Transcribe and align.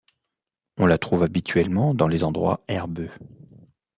On 0.79 0.87
la 0.87 0.97
trouve 0.97 1.21
habituellement 1.21 1.93
dans 1.93 2.07
les 2.07 2.23
endroits 2.23 2.63
herbeux. 2.67 3.11